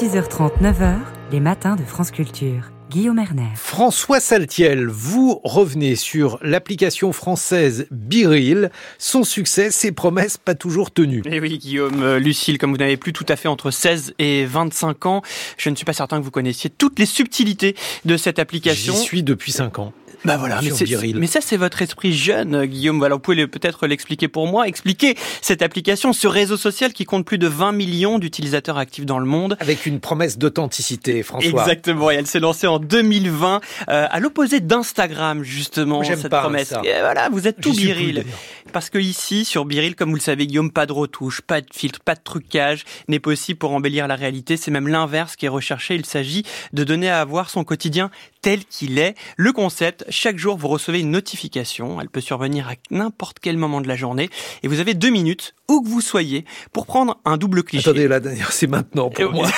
[0.00, 0.94] 6h30, 9h,
[1.30, 2.70] les matins de France Culture.
[2.88, 3.50] Guillaume Erner.
[3.54, 8.70] François Saltiel, vous revenez sur l'application française Biril.
[8.96, 11.20] Son succès, ses promesses pas toujours tenues.
[11.26, 14.46] Eh oui, Guillaume, euh, Lucille, comme vous n'avez plus tout à fait entre 16 et
[14.46, 15.22] 25 ans,
[15.58, 17.76] je ne suis pas certain que vous connaissiez toutes les subtilités
[18.06, 18.94] de cette application.
[18.94, 19.92] J'y suis depuis 5 ans.
[20.24, 23.02] Bah voilà, mais, mais, ça c'est votre esprit jeune, Guillaume.
[23.02, 24.68] Alors vous pouvez peut-être l'expliquer pour moi.
[24.68, 29.18] Expliquer cette application, ce réseau social qui compte plus de 20 millions d'utilisateurs actifs dans
[29.18, 29.56] le monde.
[29.60, 31.62] Avec une promesse d'authenticité, François.
[31.62, 32.10] Exactement.
[32.10, 36.02] Et elle s'est lancée en 2020, euh, à l'opposé d'Instagram justement.
[36.02, 36.68] J'aime cette pas promesse.
[36.68, 36.82] Ça.
[36.84, 38.24] Et voilà, vous êtes tout viril.
[38.72, 41.66] Parce que ici, sur Biril, comme vous le savez, Guillaume, pas de retouche, pas de
[41.72, 44.56] filtre, pas de trucage n'est possible pour embellir la réalité.
[44.56, 45.94] C'est même l'inverse qui est recherché.
[45.94, 48.10] Il s'agit de donner à voir son quotidien
[48.42, 49.14] tel qu'il est.
[49.36, 52.00] Le concept, chaque jour, vous recevez une notification.
[52.00, 54.30] Elle peut survenir à n'importe quel moment de la journée.
[54.62, 57.88] Et vous avez deux minutes, où que vous soyez, pour prendre un double cliché.
[57.88, 59.48] Attendez, là, d'ailleurs, c'est maintenant pour moi.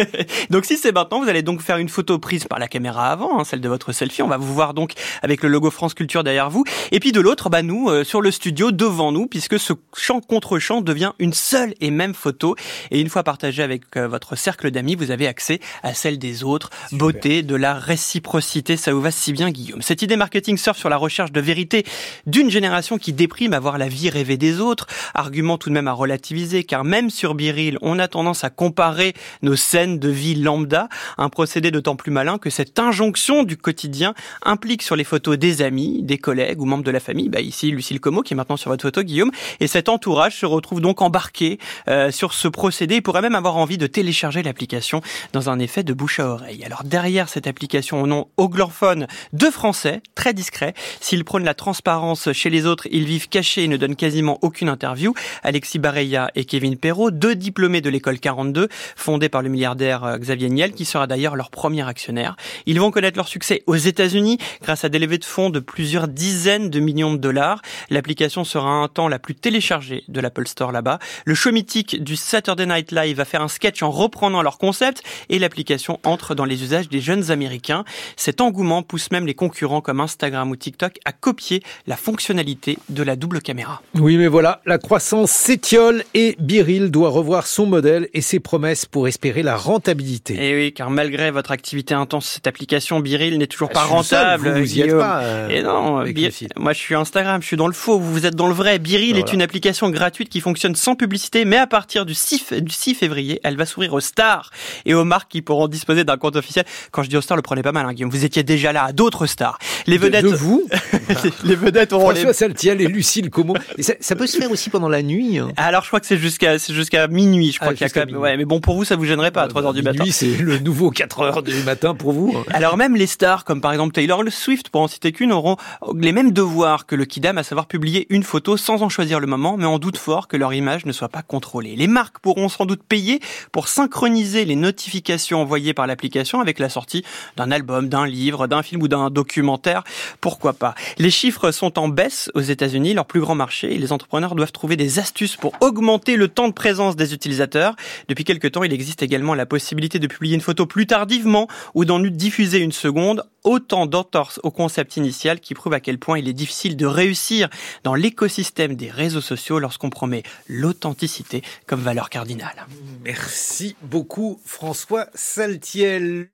[0.50, 3.38] donc si c'est maintenant, vous allez donc faire une photo prise par la caméra avant,
[3.38, 4.22] hein, celle de votre selfie.
[4.22, 6.64] On va vous voir donc avec le logo France Culture derrière vous.
[6.90, 10.20] Et puis de l'autre, bah nous, euh, sur le studio, devant nous, puisque ce champ
[10.20, 12.56] contre champ devient une seule et même photo.
[12.90, 16.44] Et une fois partagée avec euh, votre cercle d'amis, vous avez accès à celle des
[16.44, 16.70] autres.
[16.92, 19.82] Beauté, de la réciprocité, ça vous va si bien, Guillaume.
[19.82, 21.84] Cette idée marketing surfe sur la recherche de vérité
[22.26, 24.86] d'une génération qui déprime à voir la vie rêvée des autres.
[25.14, 29.12] Argument tout de même à relativiser, car même sur Biril, on a tendance à comparer
[29.42, 34.14] nos scènes de vie lambda, un procédé d'autant plus malin que cette injonction du quotidien
[34.44, 37.70] implique sur les photos des amis, des collègues ou membres de la famille, bah ici
[37.70, 39.30] Lucille Como qui est maintenant sur votre photo Guillaume,
[39.60, 41.58] et cet entourage se retrouve donc embarqué
[41.88, 45.02] euh, sur ce procédé et pourrait même avoir envie de télécharger l'application
[45.32, 46.64] dans un effet de bouche à oreille.
[46.64, 52.32] Alors derrière cette application au nom anglophone de français, très discret, s'ils prônent la transparence
[52.32, 55.14] chez les autres, ils vivent cachés et ne donnent quasiment aucune interview.
[55.42, 60.18] Alexis Bareya et Kevin Perrault, deux diplômés de l'école 42, fondée par le milliardaire euh,
[60.18, 62.36] Xavier Niel, qui sera d'ailleurs leur premier actionnaire.
[62.66, 66.08] Ils vont connaître leur succès aux États-Unis grâce à des levées de fonds de plusieurs
[66.08, 67.62] dizaines de millions de dollars.
[67.90, 70.98] L'application sera un temps la plus téléchargée de l'Apple Store là-bas.
[71.24, 75.02] Le show mythique du Saturday Night Live va faire un sketch en reprenant leur concept
[75.28, 77.84] et l'application entre dans les usages des jeunes américains.
[78.16, 83.02] Cet engouement pousse même les concurrents comme Instagram ou TikTok à copier la fonctionnalité de
[83.02, 83.82] la double caméra.
[83.94, 88.86] Oui, mais voilà, la croissance s'étiole et Biril doit revoir son modèle et ses promesses
[88.86, 90.34] pour espérer la rentabilité.
[90.38, 94.18] Et oui, car malgré votre activité intense, cette application Biril n'est toujours Ah, pas seul,
[94.18, 94.48] rentable.
[94.50, 96.52] vous, vous y êtes pas, euh, Et non, Bir- le site.
[96.58, 98.78] moi je suis Instagram, je suis dans le faux, vous êtes dans le vrai.
[98.78, 99.26] Biril Voilà.
[99.26, 102.72] est une application gratuite qui fonctionne sans publicité, mais à partir du 6, f- du
[102.72, 104.50] 6 février, elle va s'ouvrir aux stars
[104.84, 106.64] et aux marques qui pourront disposer d'un compte officiel.
[106.90, 108.10] Quand je dis aux stars, le prenez pas mal, hein, Guillaume.
[108.10, 109.58] Vous étiez déjà là à d'autres stars.
[109.86, 110.62] Les De- vedettes, de vous,
[111.44, 112.16] les vedettes auront les...
[112.16, 113.54] François Saltiel et Lucille Como.
[113.78, 115.38] Et ça, ça peut se faire aussi pendant la nuit.
[115.38, 115.48] hein.
[115.56, 118.06] Alors je crois que c'est jusqu'à jusqu'à minuit, je crois Ah, qu'il y a quand
[118.06, 118.16] même.
[118.16, 119.98] Ouais, mais bon pour vous ça vous gênerait pas à 3 heures du matin.
[120.00, 122.34] Minuit, c'est le nouveau 4 heures du matin pour vous.
[122.36, 122.44] hein.
[122.52, 125.56] Alors même les stars, comme par exemple Taylor Swift, pour en citer qu'une, auront
[125.98, 129.26] les mêmes devoirs que le Kidam, à savoir publier une photo sans en choisir le
[129.26, 131.76] moment, mais en doute fort que leur image ne soit pas contrôlée.
[131.76, 133.20] Les marques pourront sans doute payer
[133.52, 137.04] pour synchroniser les notifications envoyées par l'application avec la sortie
[137.36, 139.84] d'un album, d'un livre, d'un film ou d'un documentaire.
[140.20, 143.92] Pourquoi pas Les chiffres sont en baisse aux États-Unis, leur plus grand marché, et les
[143.92, 147.76] entrepreneurs doivent trouver des astuces pour augmenter le temps de présence des utilisateurs.
[148.08, 151.84] Depuis quelques temps, il existe également la possibilité de publier une photo plus tardivement ou
[151.84, 153.24] d'en diffuser une seconde.
[153.44, 157.48] Autant d'entorses au concept initial qui prouve à quel point il est difficile de réussir
[157.82, 162.66] dans l'écosystème des réseaux sociaux lorsqu'on promet l'authenticité comme valeur cardinale.
[163.04, 166.28] Merci beaucoup François Saltiel.